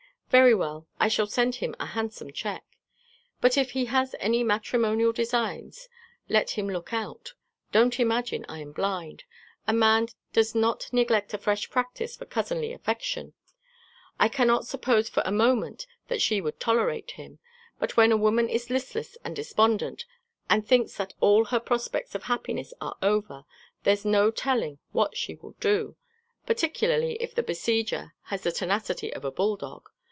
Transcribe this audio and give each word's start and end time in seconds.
"Very 0.31 0.55
well: 0.55 0.87
I 0.97 1.09
shall 1.09 1.27
send 1.27 1.55
him 1.55 1.75
a 1.77 1.87
handsome 1.87 2.31
cheque. 2.31 2.77
But 3.41 3.57
if 3.57 3.71
he 3.71 3.83
has 3.91 4.15
any 4.17 4.45
matrimonial 4.45 5.11
designs, 5.11 5.89
let 6.29 6.51
him 6.51 6.69
look 6.69 6.93
out. 6.93 7.33
Don't 7.73 7.99
imagine 7.99 8.45
I 8.47 8.59
am 8.59 8.71
blind. 8.71 9.25
A 9.67 9.73
man 9.73 10.07
does 10.31 10.55
not 10.55 10.87
neglect 10.93 11.33
a 11.33 11.37
fresh 11.37 11.69
practice 11.69 12.15
for 12.15 12.23
cousinly 12.25 12.71
affection. 12.71 13.33
I 14.21 14.29
cannot 14.29 14.65
suppose 14.65 15.09
for 15.09 15.21
a 15.25 15.33
moment 15.33 15.85
that 16.07 16.21
she 16.21 16.39
would 16.39 16.61
tolerate 16.61 17.11
him, 17.11 17.39
but 17.77 17.97
when 17.97 18.13
a 18.13 18.23
woman 18.25 18.47
is 18.47 18.69
listless 18.69 19.17
and 19.25 19.35
despondent, 19.35 20.05
and 20.49 20.65
thinks 20.65 20.95
that 20.95 21.13
all 21.19 21.43
her 21.43 21.59
prospects 21.59 22.15
of 22.15 22.23
happiness 22.23 22.73
are 22.79 22.95
over, 23.01 23.43
there's 23.83 24.05
no 24.05 24.31
telling 24.31 24.79
what 24.93 25.17
she 25.17 25.35
will 25.35 25.57
do; 25.59 25.97
particularly 26.45 27.15
if 27.15 27.35
the 27.35 27.43
besieger 27.43 28.13
has 28.27 28.43
the 28.43 28.53
tenacity 28.53 29.13
of 29.13 29.25
a 29.25 29.31
bull 29.31 29.57
dog. 29.57 29.89